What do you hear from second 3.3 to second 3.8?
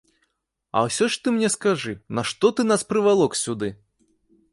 сюды?